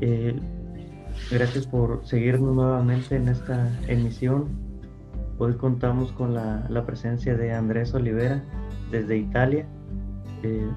[0.00, 0.38] Eh,
[1.30, 4.46] gracias por seguirnos nuevamente en esta emisión.
[5.38, 8.42] Hoy contamos con la, presencia de Andrés Olivera
[8.90, 9.66] desde Italia.
[10.42, 10.68] Eh,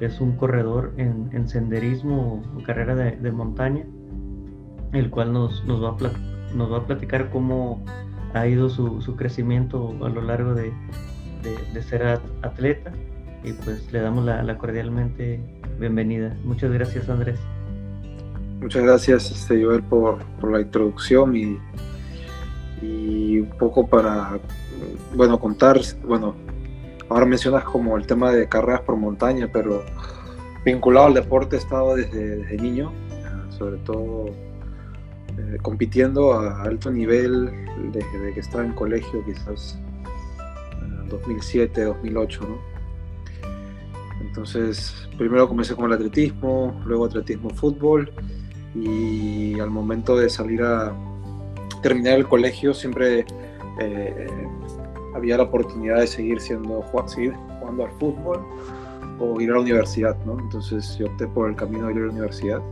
[0.00, 3.84] es un corredor en, senderismo o carrera de, montaña,
[4.92, 7.84] el cual nos, va a platicar cómo
[8.34, 10.72] ha ido su, crecimiento a lo largo de,
[11.74, 12.92] de, ser atleta
[13.42, 15.40] y pues le damos la, la, cordialmente
[15.78, 16.36] bienvenida.
[16.44, 17.40] Muchas gracias Andrés.
[18.60, 21.58] Muchas gracias este, Joel por, por la introducción y,
[22.82, 24.40] y, un poco para,
[25.14, 26.34] bueno, contar, bueno,
[27.08, 29.84] ahora mencionas como el tema de carreras por montaña, pero
[30.64, 32.92] vinculado al deporte he estado desde, desde niño,
[33.50, 34.26] sobre todo
[35.38, 37.52] eh, compitiendo a alto nivel
[37.92, 39.78] desde que estaba en colegio, quizás
[41.10, 42.58] 2007, 2008, ¿no?
[44.20, 48.12] Entonces, primero comencé con el atletismo, luego atletismo fútbol
[48.74, 50.94] y al momento de salir a
[51.82, 53.24] terminar el colegio siempre
[53.80, 54.26] eh,
[55.14, 58.44] había la oportunidad de seguir, siendo, seguir jugando al fútbol
[59.18, 60.38] o ir a la universidad, ¿no?
[60.38, 62.62] Entonces yo opté por el camino de ir a la universidad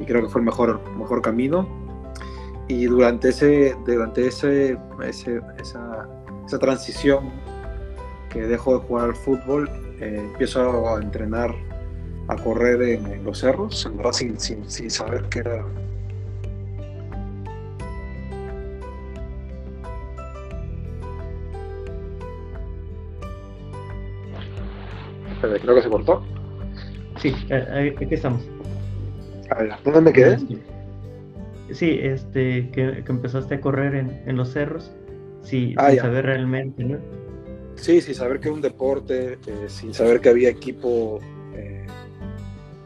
[0.00, 1.66] y creo que fue el mejor, mejor camino.
[2.68, 6.06] Y durante, ese, durante ese, ese esa,
[6.46, 7.30] esa transición
[8.28, 9.68] que dejo de jugar al fútbol,
[10.00, 11.54] eh, empiezo a entrenar,
[12.28, 15.64] a correr en, los cerros, en verdad sin, sin, saber qué era.
[25.40, 26.22] creo que se cortó.
[27.20, 28.42] Sí, aquí estamos.
[29.50, 30.38] A ver, ¿dónde me quedé?
[31.72, 34.92] Sí, este, que, empezaste a correr en, en los cerros
[35.42, 36.98] Sí, ah, sin saber realmente, ¿no?
[37.76, 41.20] Sí, sin saber que era un deporte, eh, sin saber que había equipo
[41.54, 41.86] eh,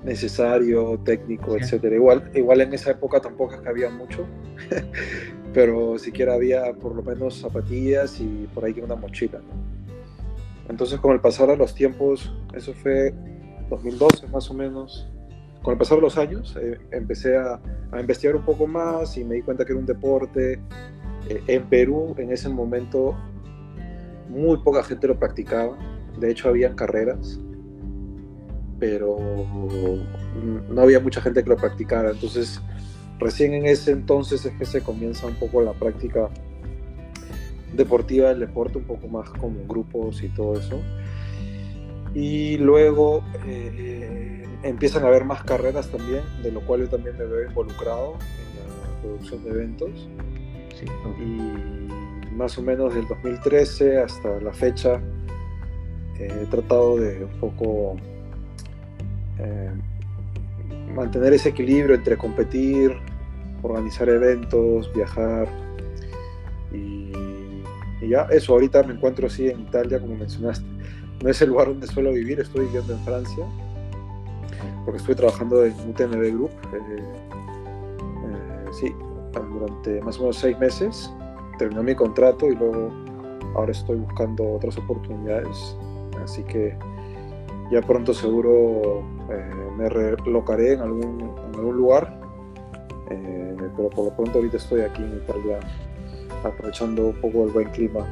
[0.05, 1.95] necesario, técnico, etcétera.
[1.95, 4.27] Igual, igual en esa época tampoco es que había mucho,
[5.55, 9.41] pero siquiera había por lo menos zapatillas y por ahí una mochila.
[10.69, 13.15] Entonces, con el pasar de los tiempos, eso fue
[13.69, 15.09] 2012 más o menos,
[15.63, 17.61] con el pasar de los años, eh, empecé a,
[17.93, 20.61] a, investigar un poco más y me di cuenta que era un deporte
[21.29, 23.17] eh, en Perú en ese momento
[24.29, 25.77] muy poca gente lo practicaba,
[26.19, 27.39] de hecho habían carreras,
[28.83, 29.17] pero
[30.69, 32.61] no había mucha gente que lo practicara, entonces
[33.21, 36.29] recién en ese entonces es que se comienza un poco la práctica
[37.75, 40.81] deportiva del deporte, un poco más como grupos y todo eso.
[42.13, 47.25] Y luego eh, empiezan a haber más carreras también, de lo cual yo también me
[47.25, 50.09] veo involucrado en la producción de eventos.
[51.21, 55.01] Y más o menos del 2013 hasta la fecha
[56.19, 57.97] eh, he tratado de un poco
[59.43, 59.71] eh,
[60.95, 62.93] mantener ese equilibrio entre competir,
[63.63, 65.49] organizar eventos, viajar
[66.73, 67.13] y,
[68.09, 70.67] ya eso, ahorita me encuentro así en Italia, como mencionaste.
[71.23, 73.45] No es el lugar donde suelo vivir, estoy viviendo en Francia,
[74.85, 76.51] porque estoy trabajando en UTMB Group.
[76.75, 77.23] Eh,
[78.73, 78.93] sí,
[79.33, 81.13] durante más o menos seis meses.
[81.59, 82.91] Terminó mi contrato y luego
[83.55, 85.77] ahora estoy buscando otras oportunidades.
[86.23, 86.77] Así que
[87.73, 92.21] ya pronto seguro eh, me relocaré en algún, en algún lugar.
[93.11, 95.59] Eh, pero por lo pronto ahorita estoy aquí en Italia
[96.45, 98.07] aprovechando un poco el buen clima.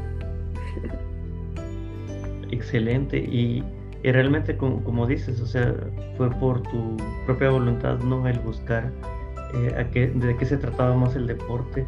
[2.50, 3.18] Excelente.
[3.18, 3.62] Y,
[4.02, 5.74] y realmente, como, dices, o sea,
[6.16, 8.26] fue por tu propia voluntad, ¿no?
[8.26, 8.90] El buscar
[9.52, 11.86] eh, de qué se trataba más el deporte,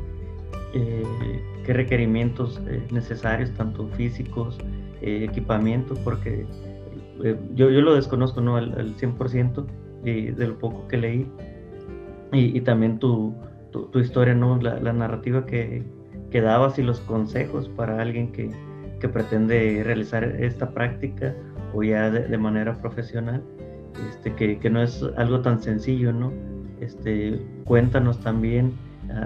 [0.73, 4.59] qué requerimientos necesarios, tanto físicos,
[5.01, 6.47] equipamiento, porque
[7.55, 8.57] yo, yo, lo desconozco ¿no?
[8.57, 9.67] al, 100%
[10.05, 11.29] y de lo poco que leí,
[12.33, 13.35] y, también tu,
[13.71, 14.57] tu, historia, ¿no?
[14.57, 15.83] la, la narrativa que,
[16.31, 18.51] que, dabas y los consejos para alguien que,
[19.01, 21.35] que pretende realizar esta práctica
[21.75, 23.43] o ya de, de manera profesional,
[24.11, 26.33] este, que, que, no es algo tan sencillo, ¿no?
[26.81, 28.73] Este, cuéntanos también,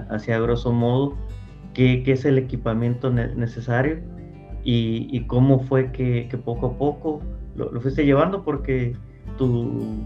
[0.09, 1.15] hacia grosso modo,
[1.73, 3.99] qué, es el equipamiento necesario
[4.63, 7.21] y, cómo fue que, poco a poco
[7.57, 8.95] lo, fuiste llevando, porque
[9.37, 10.03] tu,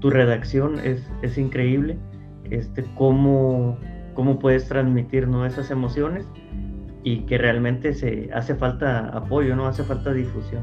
[0.00, 1.98] tu redacción es, es, increíble,
[2.50, 3.76] este, cómo,
[4.14, 5.44] cómo puedes transmitir ¿no?
[5.44, 6.26] esas emociones
[7.02, 10.62] y que realmente se hace falta apoyo, no hace falta difusión.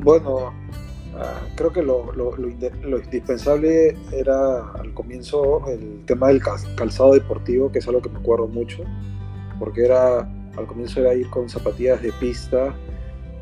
[0.00, 0.52] bueno,
[1.16, 2.36] Ah, creo que lo, lo,
[2.98, 6.42] indispensable era al comienzo el tema del
[6.76, 8.82] calzado deportivo, que es algo que me acuerdo mucho,
[9.60, 12.74] porque era al comienzo era ir con zapatillas de pista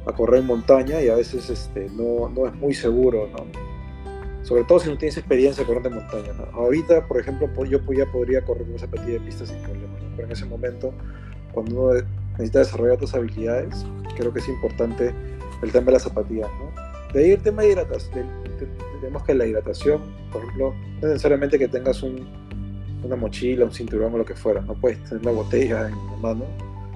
[0.07, 3.73] a correr en montaña y a veces este, no, no es muy seguro, ¿no?
[4.43, 6.33] sobre todo si no tienes experiencia corriendo en montaña.
[6.53, 10.33] Ahorita, por ejemplo, yo ya podría correr con zapatilla de pista sin problema, pero en
[10.33, 10.93] ese momento,
[11.53, 12.01] cuando uno
[12.33, 13.87] necesita desarrollar otras habilidades,
[14.17, 15.15] creo que es importante
[15.63, 16.49] el tema de la zapatilla.
[16.59, 17.13] ¿no?
[17.13, 18.27] De ahí el tema de hidratación,
[19.01, 22.27] tenemos que la hidratación, por ejemplo, no necesariamente que tengas un,
[23.05, 26.17] una mochila, un cinturón o lo que fuera, no puedes tener la botella en la
[26.21, 26.45] mano,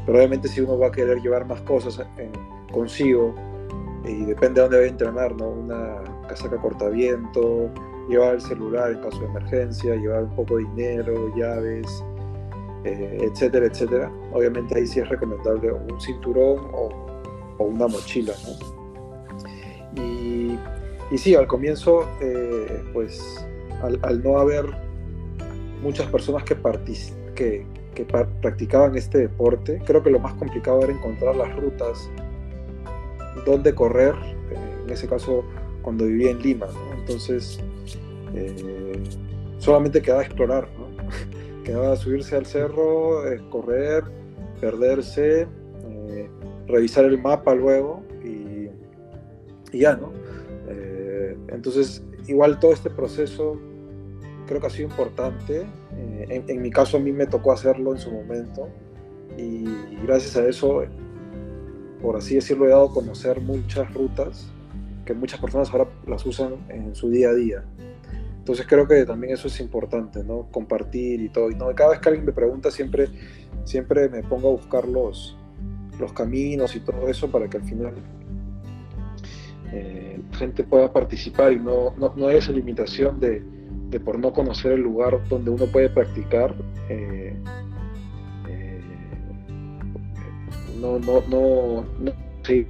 [0.06, 2.00] pero obviamente si uno va a querer llevar más cosas
[2.72, 3.34] consigo,
[4.04, 5.48] y depende de dónde vaya a entrenar, ¿no?
[5.48, 7.70] Una casaca cortaviento,
[8.08, 12.04] llevar el celular en caso de emergencia, llevar un poco de dinero, llaves,
[12.84, 14.12] eh, etcétera, etcétera.
[14.32, 16.88] Obviamente ahí sí es recomendable un cinturón o,
[17.58, 20.02] una mochila, ¿no?
[20.02, 20.58] Y,
[21.16, 23.46] sí, al comienzo, eh, pues
[23.82, 24.66] al, no haber
[25.82, 26.56] muchas personas que,
[27.34, 27.66] que,
[27.96, 32.10] que practicaban este deporte, creo que lo más complicado era encontrar las rutas
[33.46, 34.14] dónde correr,
[34.50, 35.42] eh, en ese caso
[35.80, 36.66] cuando vivía en Lima,
[36.98, 37.58] entonces
[38.34, 39.02] eh,
[39.58, 40.68] solamente quedaba explorar,
[41.64, 44.04] quedaba subirse al cerro, eh, correr,
[44.60, 45.48] perderse,
[46.66, 48.68] revisar el mapa luego y,
[49.78, 50.12] ya, ¿no?
[51.48, 53.56] entonces, igual todo este proceso
[54.46, 55.66] creo que ha sido importante.
[56.28, 58.68] En, en, mi caso a mí me tocó hacerlo en su momento
[59.36, 59.64] y
[60.02, 60.82] gracias a eso
[62.00, 64.46] por así decirlo, he dado a conocer muchas rutas
[65.04, 67.64] que muchas personas ahora las usan en su día a día.
[68.38, 70.48] Entonces creo que también eso es importante, ¿no?
[70.50, 71.50] Compartir y todo.
[71.50, 73.08] Y no, cada vez que alguien me pregunta, siempre,
[73.64, 75.36] siempre me pongo a buscar los,
[75.98, 77.94] los caminos y todo eso para que al final
[79.72, 83.42] eh, gente pueda participar y no, no, no haya esa limitación de,
[83.90, 86.54] de, por no conocer el lugar donde uno puede practicar.
[86.88, 87.36] Eh,
[90.80, 92.12] no, no, no, no
[92.42, 92.66] sí,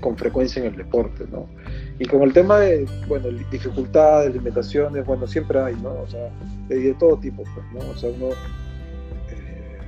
[0.00, 1.46] con frecuencia en el deporte, ¿no?
[1.98, 5.90] Y como el tema de, bueno, dificultades, limitaciones, bueno, siempre hay, ¿no?
[5.90, 6.30] O sea,
[6.68, 7.90] de, todo tipo, pues, ¿no?
[7.90, 8.28] O sea, uno,
[9.28, 9.78] eh,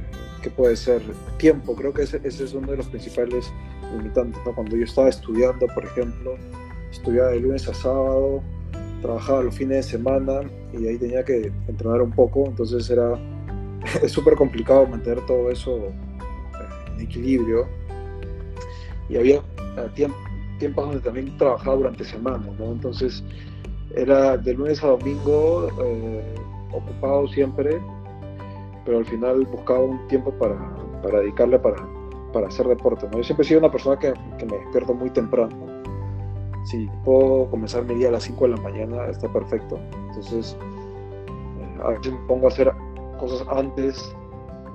[0.43, 1.03] ¿qué puede ser?
[1.39, 3.51] Tiempo, creo que ese, ese, es uno de los principales
[3.97, 4.41] limitantes.
[4.55, 6.37] Cuando yo estaba estudiando, por ejemplo,
[6.91, 8.43] estudiaba de lunes a sábado,
[9.03, 10.41] trabajaba los fines de semana
[10.73, 13.19] y ahí tenía que entrenar un poco, entonces era,
[14.03, 15.93] es súper complicado mantener todo eso
[17.03, 17.67] equilibrio.
[19.09, 19.43] Y había
[19.95, 20.15] tiemp
[20.59, 22.67] tiempos donde también trabajaba durante semana, ¿no?
[22.67, 23.25] Entonces
[23.97, 26.35] era de lunes a domingo eh,
[26.73, 27.81] ocupado siempre,
[28.85, 30.57] pero al final buscaba un tiempo para,
[31.21, 31.85] dedicarle para,
[32.33, 33.09] para, hacer deporte.
[33.13, 35.72] Yo siempre he sido una persona que, que me despierto muy temprano.
[36.65, 39.79] Si puedo comenzar mi día a las 5 de la mañana, está perfecto.
[40.09, 40.57] Entonces,
[41.59, 42.73] eh, a veces me pongo a hacer
[43.19, 44.15] cosas antes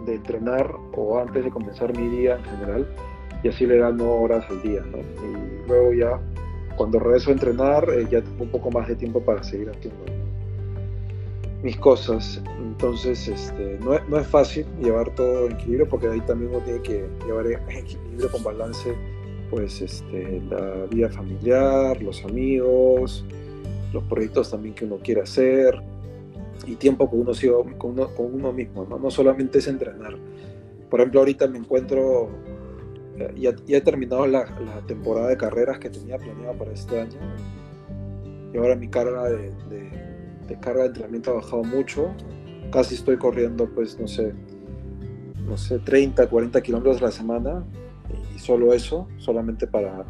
[0.05, 2.87] de entrenar o antes de comenzar mi día en general
[3.43, 4.81] y así le dan horas al día.
[4.85, 6.19] Y luego ya
[6.75, 10.05] cuando regreso a entrenar eh, ya tengo un poco más de tiempo para seguir haciendo
[11.63, 12.41] mis cosas.
[12.59, 16.81] Entonces, este, no, no, es fácil llevar todo en equilibrio porque ahí también uno tiene
[16.81, 18.93] que llevar en equilibrio con balance
[19.49, 23.25] pues este, la vida familiar, los amigos,
[23.93, 25.81] los proyectos también que uno quiere hacer,
[26.65, 27.31] y tiempo con uno,
[27.83, 28.97] uno, con uno mismo, ¿no?
[28.97, 30.15] no solamente es entrenar.
[30.89, 32.29] Por ejemplo, ahorita me encuentro,
[33.17, 34.45] eh, ya, he terminado la,
[34.87, 37.19] temporada de carreras que tenía planeada para este año
[38.53, 39.51] y ahora mi carga de,
[40.47, 42.13] de, carga de entrenamiento ha bajado mucho.
[42.71, 44.33] Casi estoy corriendo, pues, no sé,
[45.45, 47.65] no sé, 30, 40 kilómetros a la semana
[48.37, 50.05] y solo eso, solamente para,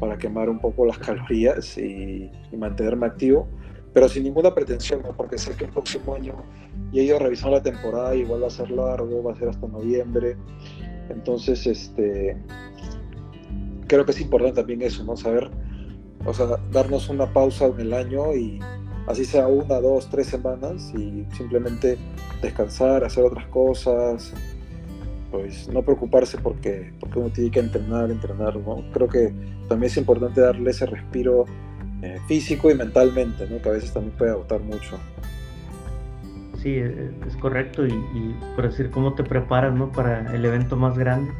[0.00, 3.48] para quemar un poco las calorías y, y mantenerme activo
[3.94, 6.34] pero sin ninguna pretensión, porque sé que el próximo año
[6.92, 10.36] ya he ido la temporada, igual va a ser largo, va a ser hasta noviembre.
[11.08, 12.36] Entonces, este,
[13.86, 15.16] creo que es importante también eso, ¿no?
[15.16, 15.48] Saber,
[16.26, 18.58] o sea, darnos una pausa en el año y
[19.06, 21.96] así sea una, dos, tres semanas y simplemente
[22.42, 24.34] descansar, hacer otras cosas,
[25.34, 28.84] pues no preocuparse porque, porque uno tiene que entrenar, entrenar, ¿no?
[28.92, 29.34] Creo que
[29.68, 31.44] también es importante darle ese respiro
[32.02, 33.60] eh, físico y mentalmente, ¿no?
[33.60, 34.96] que a veces también puede agotar mucho.
[36.62, 37.92] Sí, e, es correcto y,
[38.54, 39.90] por decir cómo te preparas ¿no?
[39.90, 41.32] para el evento más grande,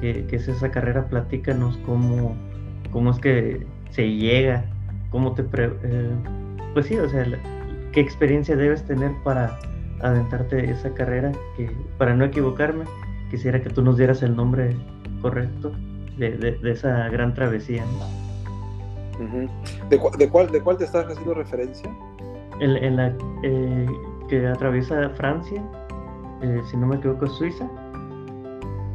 [0.00, 2.34] que, es esa carrera, platícanos cómo,
[2.90, 4.64] cómo es que se llega,
[5.10, 5.42] cómo te...
[5.42, 6.10] Eh,
[6.72, 7.26] pues sí, o sea,
[7.92, 9.58] qué experiencia debes tener para
[10.00, 12.86] adentrarte esa carrera, que para no equivocarme,
[13.32, 14.76] quisiera que tú nos dieras el nombre
[15.22, 15.72] correcto
[16.18, 17.82] de, de esa gran travesía.
[19.88, 21.90] ¿De, de, cuál, ¿De cuál te estás haciendo referencia?
[22.60, 23.86] En, la eh,
[24.28, 25.62] que atraviesa Francia,
[26.42, 27.66] eh, si no me equivoco, Suiza.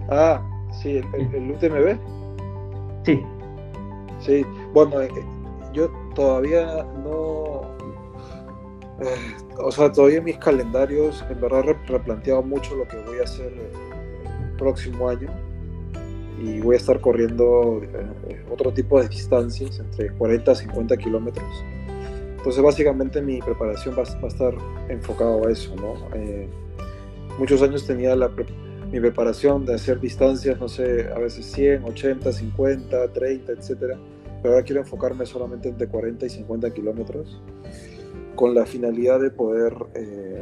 [0.10, 0.42] Ah,
[0.72, 1.98] sí, el, UTMB.
[3.04, 3.24] Sí.
[4.20, 5.10] Sí, bueno, eh,
[5.74, 7.62] yo todavía no,
[9.00, 13.20] Eh, o sea, todavía en mis calendarios, en verdad he replanteado mucho lo que voy
[13.20, 13.87] a hacer el
[14.58, 15.30] próximo año
[16.42, 21.64] y voy a estar corriendo eh, otro tipo de distancias, entre 40 a 50 kilómetros.
[22.38, 24.54] Entonces, básicamente mi preparación va, a estar
[24.90, 25.96] enfocado a eso, ¿no?
[26.16, 26.48] Eh,
[27.40, 28.30] muchos años tenía la,
[28.92, 33.98] mi preparación de hacer distancias, no sé, a veces 100, 80, 50, 30, etcétera,
[34.42, 37.42] pero ahora quiero enfocarme solamente entre 40 y 50 kilómetros
[38.36, 40.42] con la finalidad de poder eh,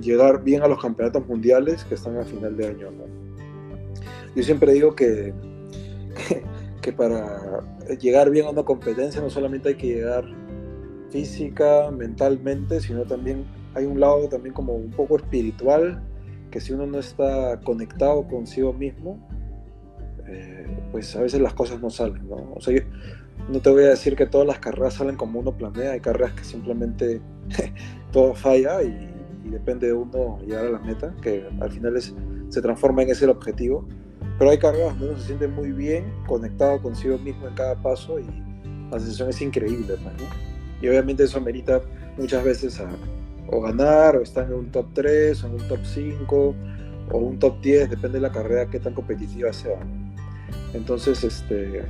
[0.00, 2.88] llegar bien a los campeonatos mundiales que están a final de año.
[4.34, 5.32] Yo siempre digo que,
[6.80, 7.62] que, para
[8.00, 10.24] llegar bien a una competencia no solamente hay que llegar
[11.10, 16.02] física, mentalmente, sino también hay un lado también como un poco espiritual,
[16.50, 19.18] que si uno no está conectado consigo mismo,
[20.26, 22.52] eh, pues a veces las cosas no salen, ¿no?
[22.54, 22.82] O sea,
[23.48, 26.32] no te voy a decir que todas las carreras salen como uno planea, hay carreras
[26.32, 27.20] que simplemente
[28.12, 29.07] todo falla y,
[29.44, 32.14] depende de uno llegar a la meta, que al final es,
[32.48, 33.86] se transforma en ese el objetivo.
[34.38, 38.20] Pero hay carreras donde uno se siente muy bien, conectado consigo mismo en cada paso
[38.20, 38.24] y
[38.90, 39.94] la sensación es increíble.
[40.02, 40.14] Pues,
[40.80, 41.80] y obviamente eso amerita
[42.16, 42.88] muchas veces a
[43.50, 46.54] o ganar, o estar en un top 3, o en un top 5,
[47.10, 49.80] o un top 10, depende de la carrera que tan competitiva sea.
[50.74, 51.82] Entonces, este,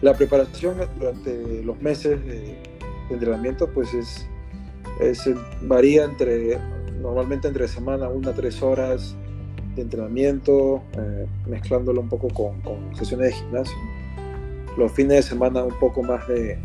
[0.00, 2.56] la preparación durante los meses de,
[3.10, 4.28] entrenamiento pues es,
[5.00, 5.28] es,
[5.62, 6.58] varía entre
[7.00, 9.16] normalmente entre semana una a tres horas
[9.76, 13.76] de entrenamiento eh, mezclándolo un poco con, con, sesiones de gimnasio.
[14.76, 16.58] Los fines de semana un poco más de,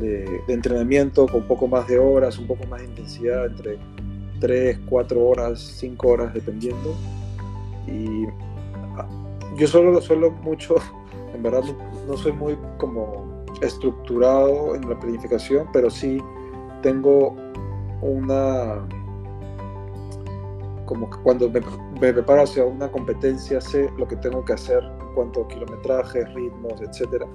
[0.00, 3.78] de, entrenamiento con un poco más de horas un poco más de intensidad entre
[4.40, 6.94] 3, 4 horas, 5 horas dependiendo.
[7.86, 8.26] Y
[8.96, 9.08] ah,
[9.56, 10.76] yo solo suelo mucho
[11.34, 11.62] en verdad
[12.06, 16.22] no, soy muy como estructurado en la planificación, pero sí
[16.82, 17.36] tengo
[18.00, 18.86] una
[20.84, 21.60] como que cuando me,
[22.12, 26.80] preparo hacia una competencia sé lo que tengo que hacer en cuanto a kilometraje, ritmos,
[26.80, 27.26] etcétera.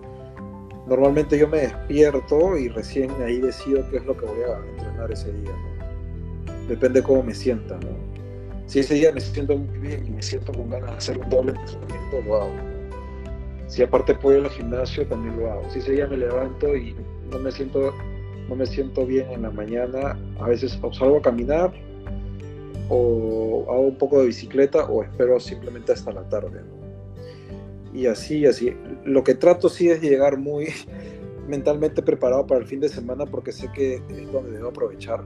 [0.88, 5.12] Normalmente yo me despierto y recién ahí decido qué es lo que voy a entrenar
[5.12, 5.52] ese día.
[6.68, 7.80] Depende cómo me sienta.
[8.66, 11.30] Si ese día me siento muy bien y me siento con ganas de hacer un
[11.30, 12.74] doble entrenamiento, lo hago
[13.74, 15.68] si aparte puedo ir al gimnasio, también lo hago.
[15.72, 16.96] Si ese día me levanto y
[17.32, 17.92] no me siento,
[18.50, 21.74] no me siento bien en la mañana, a veces salgo a caminar
[22.90, 26.62] o hago un poco de bicicleta o espero simplemente hasta la tarde.
[27.94, 28.76] Y así, así.
[29.06, 30.68] Lo que trato sí es llegar muy
[31.48, 35.24] mentalmente preparado para el fin de semana porque sé que es donde debo aprovechar.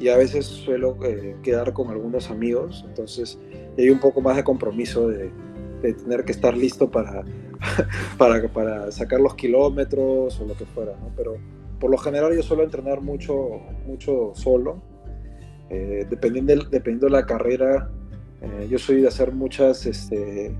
[0.00, 3.36] Y a veces suelo eh, quedar con algunos amigos, entonces
[3.76, 5.28] hay un poco más de compromiso de,
[5.82, 7.24] de tener que estar listo para,
[8.18, 11.10] para, para, sacar los kilómetros o lo que fuera, ¿no?
[11.16, 11.36] Pero
[11.78, 14.82] por lo general yo suelo entrenar mucho, mucho solo.
[15.70, 17.90] Eh, dependiendo, de, dependiendo de la carrera,
[18.40, 20.54] eh, yo soy de hacer muchas, este,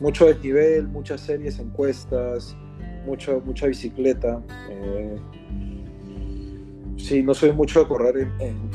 [0.00, 2.56] mucho desnivel, muchas series, encuestas,
[3.06, 4.42] mucho, mucha bicicleta.
[4.70, 5.16] Eh,
[6.96, 8.70] sí, no soy mucho de correr en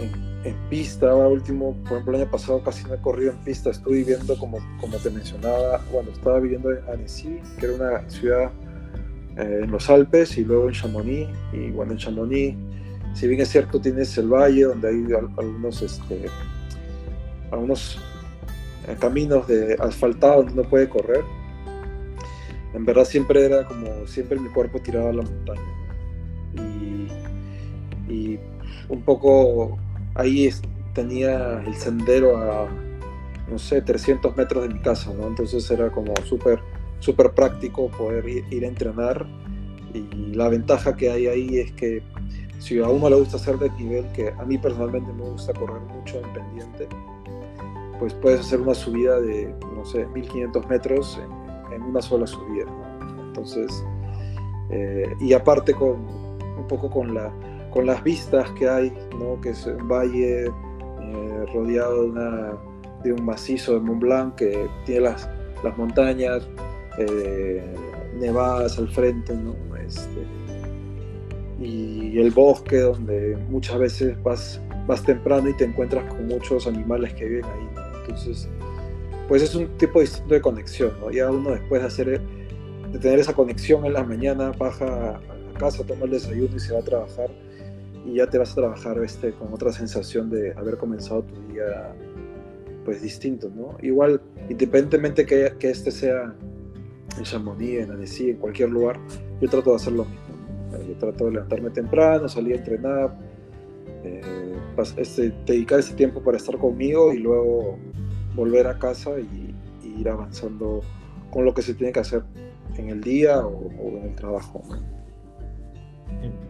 [0.69, 3.97] pista, ahora último, por ejemplo, el año pasado casi no he corrido en pista, estuve
[3.97, 8.51] viviendo, como, como te mencionaba, cuando estaba viviendo en Annecy, que era una ciudad
[9.37, 12.57] eh, en los Alpes, y luego en Chamonix, y bueno, en Chamonix,
[13.13, 15.05] si bien es cierto, tienes el valle, donde hay
[15.37, 16.25] algunos, este,
[17.51, 17.99] algunos
[18.87, 21.23] eh, caminos de asfaltado donde uno puede correr,
[22.73, 25.61] en verdad siempre era como, siempre mi cuerpo tiraba a la montaña,
[26.53, 28.39] y, y
[28.89, 29.79] un poco
[30.15, 30.49] ahí
[30.93, 32.67] tenía el sendero a,
[33.49, 35.27] no sé, 300 metros de mi casa, ¿no?
[35.27, 36.59] Entonces era como súper,
[36.99, 39.25] súper práctico poder ir, a entrenar.
[39.93, 42.01] Y la ventaja que hay ahí es que
[42.59, 45.81] si a uno le gusta hacer de nivel, que a mí personalmente me gusta correr
[45.81, 46.87] mucho en pendiente,
[47.99, 51.19] pues puedes hacer una subida de, no sé, 1500 metros
[51.71, 52.65] en, una sola subida.
[53.27, 53.83] Entonces,
[54.69, 55.91] eh, y aparte con
[56.57, 57.31] un poco con la
[57.75, 59.39] con las vistas que hay, ¿no?
[59.41, 62.09] que es un valle eh, rodeado
[63.03, 65.29] de, un macizo de Mont Blanc que tiene las,
[65.61, 66.47] las montañas
[66.97, 67.61] eh,
[68.17, 69.53] nevadas al frente, ¿no?
[69.75, 70.25] Este,
[71.59, 77.13] y el bosque donde muchas veces vas, vas temprano y te encuentras con muchos animales
[77.13, 77.69] que viven ahí.
[77.99, 78.47] Entonces,
[79.27, 80.93] pues es un tipo distinto de conexión.
[81.01, 81.11] ¿no?
[81.11, 82.21] Ya uno después de, hacer,
[82.91, 86.73] de tener esa conexión en la mañana baja a casa, toma el desayuno y se
[86.73, 87.29] va a trabajar
[88.05, 91.93] y ya te vas a trabajar este, con otra sensación de haber comenzado tu día
[92.83, 93.77] pues distinto, ¿no?
[93.81, 96.35] Igual, independientemente que, que este sea
[97.17, 98.99] en Chamonix, en Annecy, en cualquier lugar,
[99.41, 100.87] yo trato de hacer lo mismo.
[100.87, 103.17] yo trato de levantarme temprano, salir a entrenar,
[104.03, 104.21] eh,
[104.97, 107.77] este, dedicar ese tiempo para estar conmigo y luego
[108.35, 109.53] volver a casa y,
[109.97, 110.81] ir avanzando
[111.31, 112.21] con lo que se tiene que hacer
[112.75, 114.61] en el día o, en el trabajo.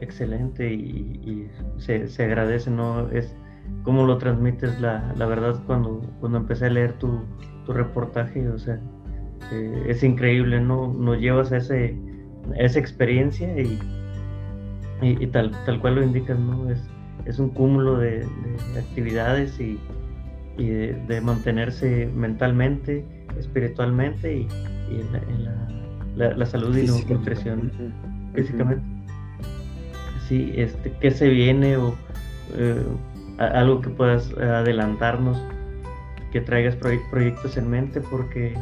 [0.01, 3.09] Excelente y, se, se, agradece, ¿no?
[3.09, 3.35] Es
[3.83, 7.21] cómo lo transmites, la, la verdad, cuando, cuando empecé a leer tu,
[7.65, 8.79] tu reportaje, o sea,
[9.51, 10.93] eh, es increíble, ¿no?
[10.93, 11.97] Nos llevas a, ese,
[12.57, 13.79] esa experiencia y,
[15.01, 16.69] y, tal, tal cual lo indicas, ¿no?
[16.69, 16.81] Es,
[17.25, 18.25] es un cúmulo de,
[18.77, 19.79] actividades y,
[20.57, 23.05] y de, mantenerse mentalmente,
[23.37, 24.47] espiritualmente y,
[24.89, 25.45] en,
[26.15, 27.71] la, la, salud y la nutrición
[28.33, 28.95] físicamente.
[30.27, 31.93] Sí, este, ¿qué se viene o
[32.55, 32.83] eh,
[33.37, 35.41] algo que puedas adelantarnos,
[36.31, 38.01] que traigas proyectos en mente?
[38.01, 38.53] Porque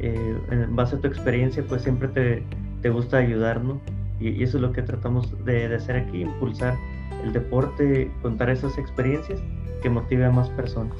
[0.00, 2.42] eh, en base a tu experiencia, pues siempre te,
[2.82, 3.80] te gusta ayudar, ¿no?
[4.20, 6.76] Y, eso es lo que tratamos de, de, hacer aquí, impulsar
[7.24, 9.40] el deporte, contar esas experiencias
[9.82, 10.96] que motive a más personas.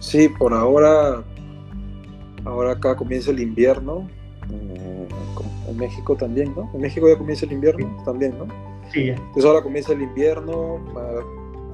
[0.00, 1.22] Sí, por ahora,
[2.44, 4.06] ahora acá comienza el invierno,
[4.50, 5.08] eh,
[5.68, 6.70] en México también, ¿no?
[6.74, 8.46] En México ya comienza el invierno también, ¿no?
[8.94, 10.80] Entonces ahora comienza el invierno,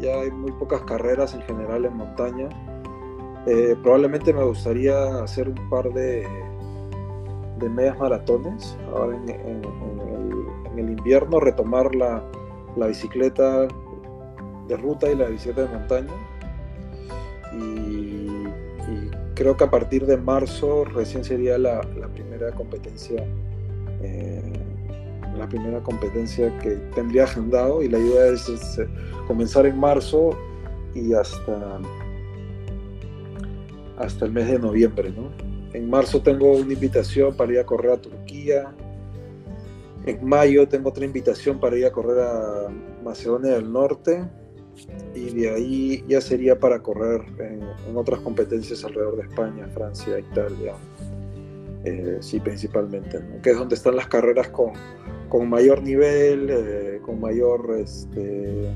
[0.00, 2.48] ya hay muy pocas carreras en general en montaña
[3.46, 6.26] eh, probablemente me gustaría hacer un par de,
[7.58, 9.64] de medias maratones ahora en,
[10.78, 12.22] el, invierno, retomar la,
[12.76, 13.66] la, bicicleta
[14.68, 16.12] de ruta y la bicicleta de montaña.
[17.54, 18.28] Y,
[19.34, 23.24] creo que a partir de marzo recién sería la, la primera competencia.
[24.02, 24.69] Eh,
[25.36, 28.50] la primera competencia que tendría agendado y la idea es
[29.26, 30.36] comenzar en marzo
[30.94, 31.80] y hasta
[34.00, 35.10] hasta el mes de noviembre.
[35.10, 35.30] ¿no?
[35.72, 38.74] En marzo tengo una invitación para ir a correr a Turquía.
[40.06, 42.68] En mayo tengo otra invitación para ir a correr a
[43.04, 44.24] Macedonia del Norte.
[45.14, 50.74] Y de ahí ya sería para correr en, otras competencias alrededor de España, Francia, Italia.
[51.84, 54.72] Eh, sí, principalmente, que es donde están las carreras con,
[55.30, 58.74] con mayor nivel, eh, con mayor, este,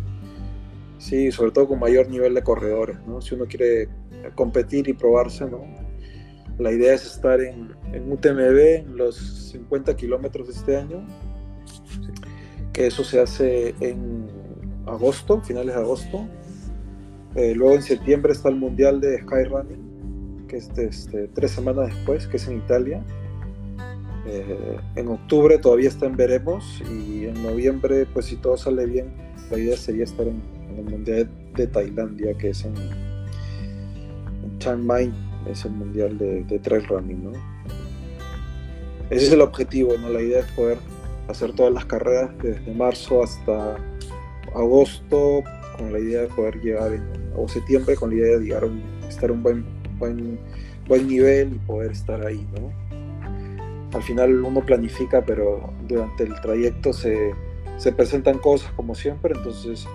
[0.97, 2.97] sí, sobre todo con mayor nivel de corredores.
[3.07, 3.21] ¿no?
[3.21, 3.89] Si uno quiere
[4.35, 5.63] competir y probarse, ¿no?
[6.59, 9.17] La idea es estar en, en UTMB en los
[9.51, 11.05] 50 kilómetros de este año,
[12.73, 14.29] que eso se hace en
[14.87, 16.29] agosto, finales de agosto.
[17.35, 22.29] Eh, luego en septiembre está el Mundial de Skyrunning, que es este, tres semanas después,
[22.29, 23.05] que es en Italia.
[24.27, 29.13] Eh, en octubre todavía está en veremos y en noviembre, pues si todo sale bien,
[29.51, 32.75] la idea sería estar en, en el Mundial de Tailandia, que es en,
[34.59, 35.13] Chiang Mai
[35.51, 37.33] es el mundial de, trail running, ¿no?
[39.11, 40.09] Ese es el objetivo, ¿no?
[40.09, 40.79] La idea es poder
[41.29, 43.77] hacer todas las carreras desde marzo hasta
[44.55, 45.43] agosto
[45.77, 47.03] con la idea de poder llegar en,
[47.37, 49.65] o septiembre con la idea de llegar a estar un buen,
[49.99, 50.39] buen,
[50.89, 52.73] buen nivel y poder estar ahí, ¿no?
[53.95, 57.33] Al final uno planifica, pero durante el trayecto se,
[57.77, 59.87] se presentan cosas como siempre, entonces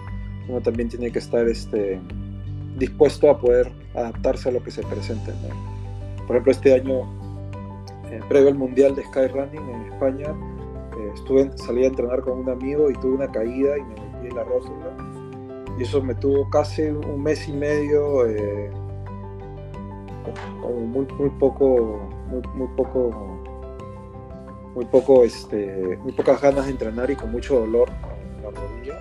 [0.48, 2.00] uno también tiene que estar este,
[2.78, 5.34] dispuesto a poder adaptarse a lo que se presente.
[6.26, 7.02] Por ejemplo, este año,
[8.10, 10.28] eh, previo al Mundial de Skyrunning en España,
[10.98, 14.28] eh, estuve, salí a entrenar con un amigo y tuve una caída y me metí
[14.28, 15.76] en la rótula.
[15.78, 18.72] Y eso me tuvo casi un mes y medio, eh,
[20.64, 22.00] muy, muy poco,
[22.56, 23.39] muy poco
[24.76, 27.90] muy poco este muy pocas ganas de entrenar y con mucho dolor
[28.38, 29.00] en la rodilla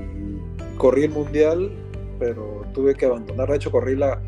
[0.00, 1.72] y corrí el mundial
[2.18, 3.48] pero tuve que abandonar.
[3.50, 4.20] De hecho, corrí la,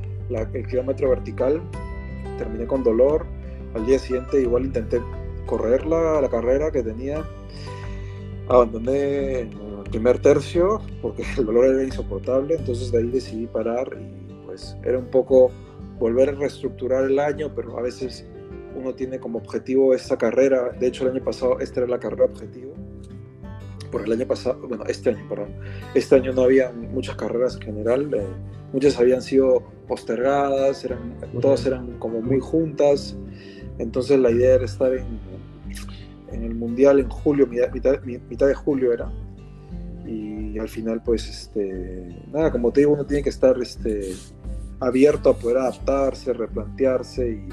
[0.52, 1.60] el kilómetro vertical,
[2.38, 3.26] terminé con dolor.
[3.74, 5.00] Al día siguiente igual intenté
[5.46, 7.24] correr la, la carrera que tenía.
[8.48, 14.32] Abandoné el primer tercio porque el dolor era insoportable, entonces de ahí decidí parar y
[14.44, 15.50] pues era un poco
[15.98, 18.26] volver a reestructurar el año, pero a veces
[18.76, 20.70] uno tiene como objetivo esta carrera.
[20.78, 22.74] De hecho, el año pasado esta era la carrera objetivo.
[23.90, 25.54] Por el año pasado, bueno, este año, perdón,
[25.94, 28.26] este año no había muchas carreras en general, eh,
[28.72, 33.16] muchas habían sido postergadas, eran, todas eran como muy juntas,
[33.78, 35.06] entonces la idea era estar en,
[36.32, 39.10] en el Mundial en julio, mitad, mitad, de julio era,
[40.04, 44.14] y al final pues, este, nada, como te digo, uno tiene que estar este,
[44.80, 47.48] abierto a poder adaptarse, replantearse y,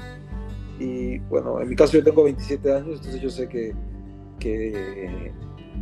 [0.78, 3.74] y bueno, en mi caso yo tengo 27 años, entonces yo sé que,
[4.38, 5.32] que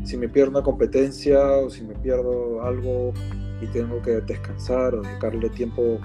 [0.04, 3.12] si me pierdo una competencia o si me pierdo algo
[3.60, 5.98] y tengo que descansar o dedicarle tiempo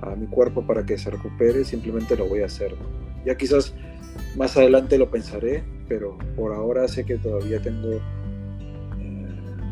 [0.00, 2.74] a mi cuerpo para que se recupere, simplemente lo voy a hacer.
[3.24, 3.74] Ya quizás
[4.36, 7.94] más adelante lo pensaré, pero por ahora sé que todavía tengo
[8.98, 9.28] eh,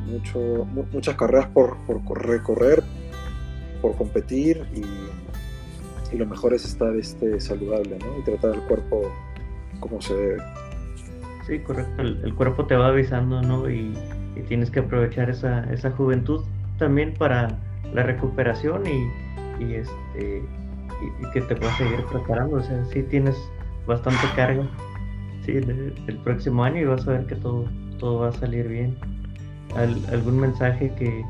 [0.06, 2.82] mucho, muchas carreras por, por recorrer,
[3.80, 4.82] por competir y,
[6.16, 8.18] lo mejor es estar este, saludable ¿no?
[8.18, 9.10] y tratar el cuerpo
[9.80, 10.42] como se debe.
[11.46, 12.02] Sí, correcto.
[12.02, 13.68] El, cuerpo te va avisando, ¿no?
[13.70, 13.92] Y,
[14.48, 16.42] tienes que aprovechar esa, esa, juventud
[16.78, 17.58] también para
[17.92, 20.42] la recuperación y, y este
[21.02, 22.56] y, que te puedas seguir preparando.
[22.56, 23.36] O sea, sí tienes
[23.86, 24.66] bastante carga
[25.44, 27.68] sí, el próximo año y vas a ver que todo,
[27.98, 28.96] todo va a salir bien.
[30.10, 31.24] ¿Algún mensaje que,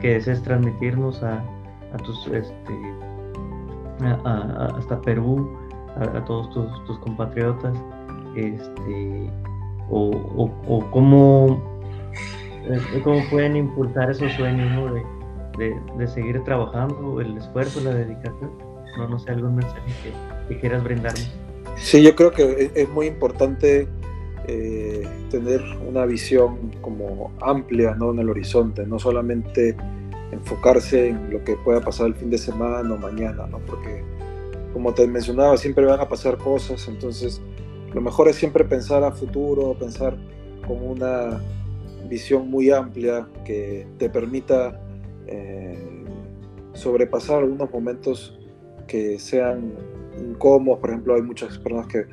[0.00, 1.44] que desees transmitirnos a,
[1.92, 2.72] a tus, este,
[4.06, 5.48] hasta Perú,
[5.96, 7.76] a, todos tus, compatriotas,
[8.36, 9.30] este,
[9.90, 10.10] o,
[10.66, 11.62] o, cómo,
[12.64, 14.94] eh, cómo, pueden impulsar esos sueños
[15.58, 18.50] de, de, seguir trabajando, el esfuerzo, la dedicación.
[18.96, 19.92] No, no sé, algún mensaje
[20.48, 21.30] que, quieras brindarnos.
[21.76, 23.88] Sí, yo creo que es muy importante
[24.48, 28.10] eh, tener una visión como amplia ¿no?
[28.10, 29.76] en el horizonte, no solamente
[30.32, 33.58] enfocarse en lo que pueda pasar el fin de semana o mañana, ¿no?
[33.60, 34.02] porque
[34.72, 37.40] como te mencionaba, siempre van a pasar cosas, entonces
[37.92, 40.16] lo mejor es siempre pensar a futuro, pensar
[40.66, 41.40] con una
[42.08, 44.80] visión muy amplia que te permita
[45.26, 46.04] eh,
[46.72, 48.38] sobrepasar algunos momentos
[48.86, 49.74] que sean
[50.18, 50.80] incómodos.
[50.80, 52.06] Por ejemplo, hay muchas personas que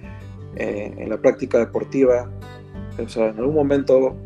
[0.56, 2.30] eh, en la práctica deportiva,
[3.02, 4.18] o sea, en algún momento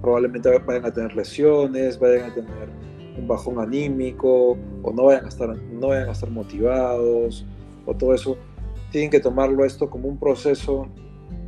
[0.00, 2.77] probablemente vayan a tener lesiones, vayan a tener
[3.18, 7.44] un bajón anímico, o no vayan a estar, no vayan a estar motivados,
[7.86, 8.36] o todo eso,
[8.90, 10.88] tienen que tomarlo esto como un proceso,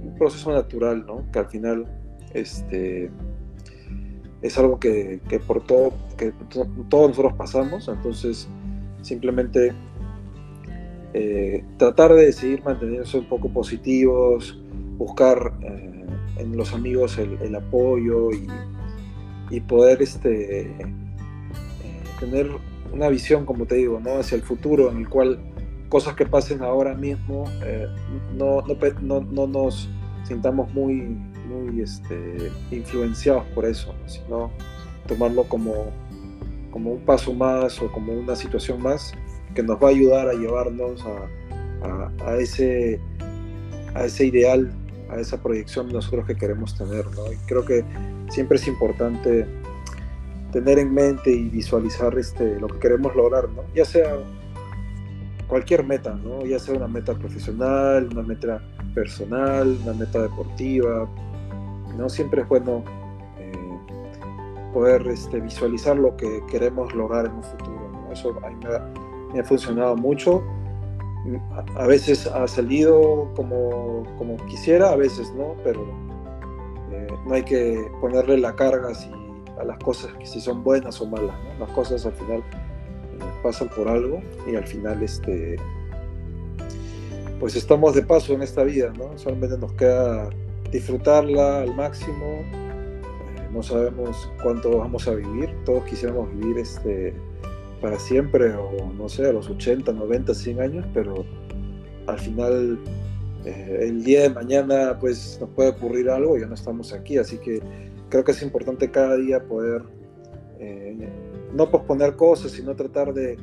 [0.03, 1.25] un proceso natural, ¿no?
[1.33, 1.87] Que al final
[2.35, 3.11] este,
[4.43, 6.33] es algo que, que por todo, que
[6.89, 8.49] todos nosotros pasamos, entonces
[9.03, 9.73] simplemente
[11.13, 14.61] eh, tratar de seguir manteniéndose un poco positivos,
[14.97, 16.07] buscar eh,
[16.37, 18.47] en los amigos el, apoyo y,
[19.51, 20.75] y, poder este,
[22.21, 22.51] tener
[22.93, 24.19] una visión, como te digo, ¿no?
[24.19, 25.41] hacia el futuro, en el cual
[25.89, 27.87] cosas que pasen ahora mismo eh,
[28.37, 28.63] no,
[29.03, 29.89] no, no, nos
[30.25, 31.17] sintamos muy,
[31.49, 34.51] muy este, influenciados por eso, sino
[35.09, 35.91] tomarlo como,
[36.71, 39.13] como un paso más o como una situación más
[39.55, 43.01] que nos va a ayudar a llevarnos a, a, ese,
[43.95, 44.71] a ese ideal,
[45.09, 47.05] a esa proyección nosotros que queremos tener.
[47.17, 47.33] ¿no?
[47.33, 47.85] Y creo que
[48.29, 49.47] siempre es importante
[50.51, 53.63] tener en mente y visualizar este, lo que queremos lograr, ¿no?
[53.75, 54.19] ya sea
[55.47, 56.45] cualquier meta, ¿no?
[56.45, 58.63] ya sea una meta profesional, una meta
[58.95, 61.09] personal, una meta deportiva,
[61.97, 62.09] ¿no?
[62.09, 62.85] siempre es bueno
[63.39, 63.53] eh,
[64.73, 67.91] poder este, visualizar lo que queremos lograr en un futuro.
[67.93, 68.13] ¿no?
[68.13, 68.57] Eso a mí
[69.33, 70.43] me ha, funcionado mucho.
[71.77, 75.83] A, veces ha salido como, como quisiera, a veces no, pero
[76.91, 79.11] eh, no hay que ponerle la carga si
[79.59, 81.35] a las cosas que si son buenas o malas.
[81.59, 85.57] Las cosas al final eh, pasan por algo y al final este
[87.39, 89.17] pues estamos de paso en esta vida, ¿no?
[89.17, 90.29] Solamente nos queda
[90.71, 92.43] disfrutarla al máximo.
[92.43, 95.51] Eh, no sabemos cuánto vamos a vivir.
[95.65, 97.15] Todos quisiéramos vivir este
[97.81, 101.25] para siempre o no sé, a los 80, 90, 100 años, pero
[102.07, 102.79] al final
[103.45, 107.39] eh, el día de mañana pues nos puede ocurrir algo ya no estamos aquí, así
[107.39, 107.61] que
[108.11, 109.83] creo que es importante cada día poder
[110.59, 111.09] eh,
[111.55, 113.39] no posponer cosas, sino tratar de,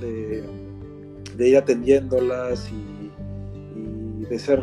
[0.00, 3.08] de, ir atendiéndolas y,
[4.28, 4.60] de ser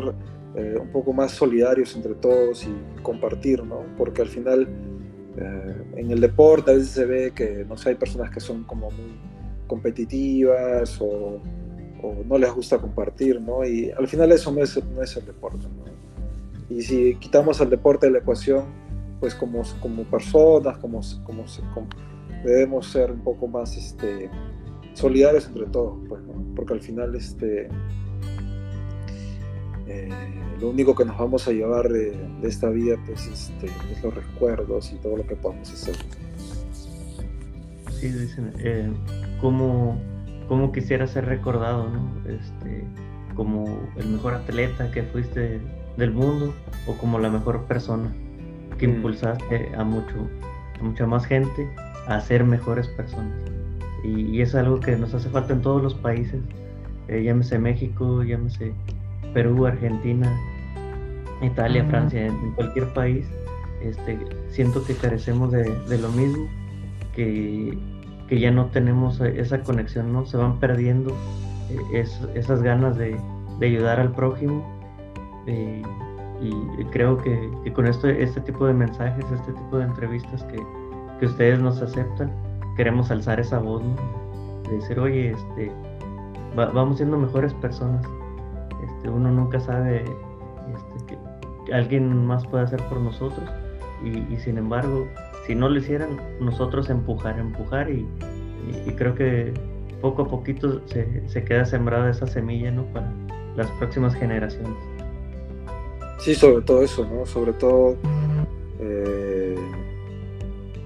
[0.54, 3.84] eh, un poco más solidarios entre todos y compartir, ¿no?
[3.98, 4.68] Porque al final
[5.38, 8.64] eh, en el deporte a veces se ve que, no sé, hay personas que son
[8.66, 9.18] como muy
[9.66, 11.42] competitivas o,
[12.28, 13.66] no les gusta compartir, ¿no?
[13.66, 15.86] Y al final eso no es, no es el deporte, ¿no?
[16.70, 18.66] Y si quitamos al deporte de la ecuación,
[19.26, 21.46] pues como, como personas, como, como,
[22.44, 24.30] debemos ser un poco más este,
[24.94, 26.22] solidarios entre todos, pues,
[26.56, 27.68] porque al final este,
[29.88, 30.10] eh,
[30.62, 34.94] lo único que nos vamos a llevar de, esta vida pues, este, es los recuerdos
[34.94, 35.96] y todo lo que podamos hacer.
[37.94, 38.92] Sí, dicen, eh,
[39.42, 40.00] ¿cómo,
[40.48, 42.12] ¿cómo, quisiera ser recordado, ¿no?
[42.30, 42.84] este,
[43.34, 45.62] como el mejor atleta que fuiste
[45.98, 46.54] del mundo
[46.86, 48.14] o como la mejor persona
[48.78, 48.96] que mm.
[48.96, 50.30] impulsaste a, mucho,
[50.80, 51.68] a mucha más gente
[52.08, 53.34] a ser mejores personas.
[54.04, 56.40] Y, es algo que nos hace falta en todos los países,
[57.08, 58.74] eh, llámese México, llámese
[59.34, 60.32] Perú, Argentina,
[61.42, 63.26] Italia, Francia, en, cualquier país.
[63.82, 64.18] Este,
[64.50, 65.66] siento que carecemos de,
[65.98, 66.48] lo mismo,
[67.16, 67.78] que,
[68.28, 70.26] que, ya no tenemos esa conexión, ¿no?
[70.26, 71.16] Se van perdiendo
[71.94, 73.18] eh, esas ganas de,
[73.60, 74.64] de, ayudar al prójimo.
[75.48, 75.82] Eh,
[76.42, 80.62] y creo que, con este tipo de mensajes, este tipo de entrevistas que,
[81.20, 82.32] que ustedes nos aceptan,
[82.76, 83.84] queremos alzar esa voz,
[84.70, 85.72] de decir, oye, este,
[86.56, 88.06] vamos siendo mejores personas.
[88.84, 91.18] Este, uno nunca sabe este,
[91.66, 93.50] que alguien más puede hacer por nosotros
[94.04, 95.08] y, sin embargo,
[95.48, 98.08] si no lo hicieran, nosotros empujar, empujar y,
[98.98, 99.54] creo que
[100.02, 102.84] poco a poquito se, se, queda sembrada esa semilla ¿no?
[102.86, 103.12] para
[103.56, 104.74] las próximas generaciones.
[106.20, 107.26] Sí, sobre todo eso, ¿no?
[107.26, 107.98] Sobre todo,
[108.80, 109.56] eh,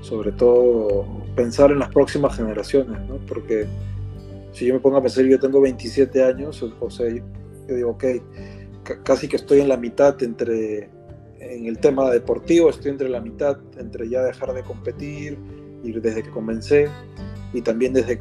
[0.01, 3.17] sobre todo pensar en las próximas generaciones, ¿no?
[3.27, 3.67] Porque
[4.51, 7.23] si yo me pongo a pensar, yo tengo 27 años, o, sea, yo,
[7.75, 8.05] digo, ok,
[9.03, 10.89] casi que estoy en la mitad entre,
[11.39, 15.37] en el tema deportivo, estoy entre la mitad, entre ya dejar de competir
[15.83, 16.89] y desde que comencé,
[17.53, 18.19] y también desde,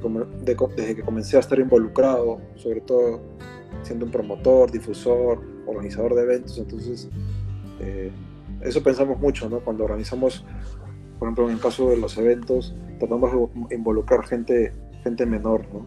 [0.77, 3.21] desde que comencé a estar involucrado, sobre todo
[3.83, 7.09] siendo un promotor, difusor, organizador de eventos, entonces
[7.81, 8.11] eh,
[8.62, 9.61] eso pensamos mucho, ¿no?
[9.61, 10.44] Cuando organizamos,
[11.18, 13.33] por ejemplo, en el caso de los eventos, tratamos
[13.68, 14.72] de involucrar gente,
[15.04, 15.87] gente menor, ¿no?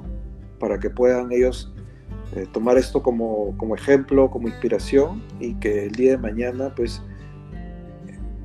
[0.60, 1.74] Para que puedan ellos
[2.36, 7.02] eh, tomar esto como, como, ejemplo, como inspiración y que el día de mañana, pues,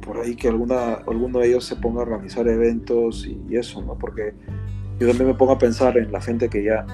[0.00, 3.82] por ahí que alguna, alguno de ellos se ponga a organizar eventos y, y eso,
[3.82, 3.96] ¿no?
[3.96, 4.34] Porque
[4.98, 6.86] yo también me pongo a pensar en la gente que ya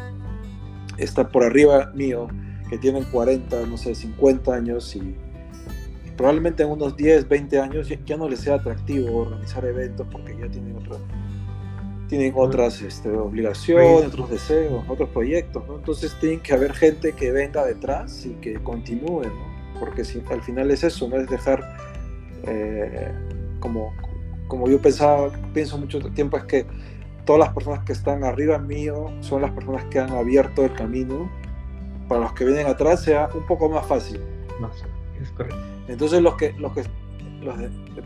[0.99, 2.29] está por arriba mío,
[2.73, 5.15] que tienen 40, no sé, 50 años y,
[6.17, 10.49] probablemente en unos 10, 20 años ya, no les sea atractivo organizar eventos porque ya
[10.49, 10.79] tienen,
[12.09, 15.77] tienen otras este, obligaciones, otros deseos, otros proyectos, ¿no?
[15.77, 19.79] Entonces tienen que haber gente que venga detrás y que continúe, ¿no?
[19.79, 21.77] Porque si, al final es eso, no es dejar,
[22.45, 23.13] eh,
[23.61, 23.93] como,
[24.49, 26.65] como yo pensaba, pienso mucho tiempo, es que
[27.27, 31.42] todas las personas que están arriba mío son las personas que han abierto el camino
[32.13, 34.21] para los que vienen atrás sea un poco más fácil.
[35.19, 35.57] es correcto.
[35.89, 36.85] Entonces los que, los que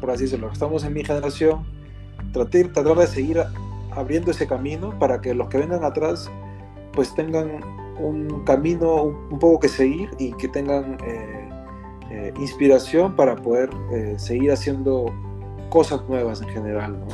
[0.00, 1.64] por así decirlo, los que estamos en mi generación,
[2.32, 3.42] tratar, tratar de seguir
[3.90, 6.30] abriendo ese camino para que los que vengan atrás
[6.92, 7.60] pues tengan
[7.98, 11.50] un camino un, poco que seguir y que tengan eh,
[12.12, 15.06] eh, inspiración para poder eh, seguir haciendo
[15.68, 16.96] cosas nuevas en general.
[17.00, 17.06] ¿no?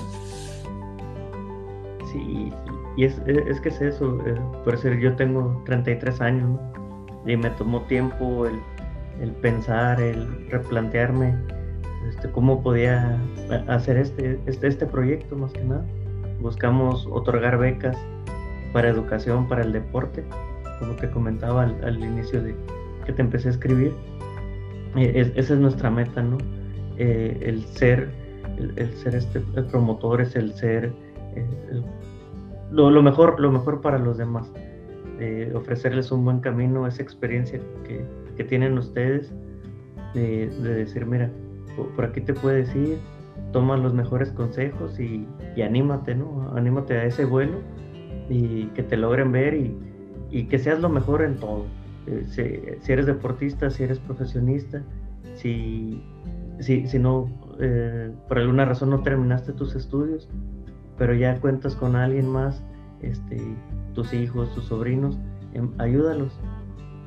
[2.13, 2.53] Sí,
[2.99, 4.19] y es, es, que es eso,
[4.63, 6.72] por decir, yo tengo 33 años, ¿no?
[7.27, 11.35] Y me tomó tiempo el, pensar, el replantearme
[12.09, 13.17] este, cómo podía
[13.69, 15.85] hacer este, este, este proyecto más que nada.
[16.41, 17.97] Buscamos otorgar becas
[18.73, 20.25] para educación, para el deporte,
[20.81, 22.57] como te comentaba al, inicio de
[23.07, 23.95] que te empecé a escribir.
[24.97, 26.39] Eh, esa es nuestra meta, ¿no?
[26.99, 28.11] Eh, el ser,
[28.59, 30.93] el, ser este promotor es el ser
[31.35, 31.47] eh,
[32.71, 34.51] lo, mejor, lo mejor para los demás
[35.55, 39.33] ofrecerles un buen camino, esa experiencia que, tienen ustedes,
[40.15, 41.31] de, decir, mira,
[41.95, 42.99] por, aquí te puedes ir,
[43.53, 45.27] toma los mejores consejos y,
[45.63, 46.53] anímate, ¿no?
[46.57, 47.59] Anímate a ese vuelo
[48.29, 51.67] y que te logren ver y, que seas lo mejor en todo.
[52.07, 52.25] Eh,
[52.81, 54.83] si, eres deportista, si eres profesionista,
[55.35, 56.03] si,
[56.59, 57.29] si, si no,
[57.61, 60.29] eh, por alguna razón no terminaste tus estudios,
[60.99, 62.63] pero ya cuentas con alguien más
[63.03, 63.37] este,
[63.95, 65.19] tus hijos, tus sobrinos,
[65.55, 66.33] em, ayúdalos.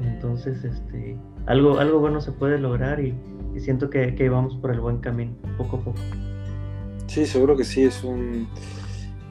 [0.01, 3.15] Entonces, este, algo, algo bueno se puede lograr y,
[3.57, 5.99] siento que, que, vamos por el buen camino, poco a poco.
[7.07, 8.47] Sí, seguro que sí, es, un,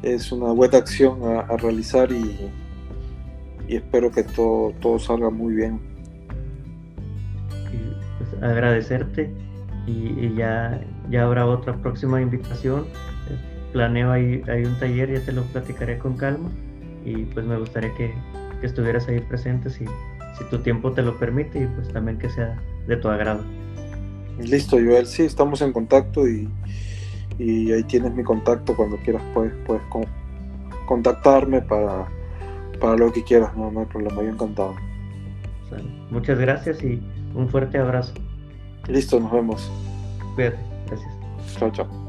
[0.02, 2.50] es una buena acción a, realizar y,
[3.68, 5.78] y, espero que todo, todo salga muy bien.
[8.18, 9.30] Pues, agradecerte
[9.86, 12.86] y, ya, ya habrá otra próxima invitación.
[13.74, 16.48] Planeo ahí, hay un taller, ya te lo platicaré con calma
[17.04, 18.14] y pues me gustaría que,
[18.62, 22.58] estuvieras ahí presente si, si tu tiempo te lo permite y pues también que sea
[22.86, 23.44] de tu agrado.
[24.38, 26.48] Listo, Joel, sí, estamos en contacto y,
[27.38, 29.82] ahí tienes mi contacto cuando quieras, puedes, puedes
[30.86, 32.08] contactarme para,
[32.80, 34.74] para lo que quieras, no, no hay problema, yo encantado.
[36.10, 37.02] Muchas gracias y
[37.34, 38.14] un fuerte abrazo.
[38.88, 39.70] Listo, nos vemos.
[40.34, 41.12] Cuídate, gracias.
[41.58, 42.03] Chao, chao.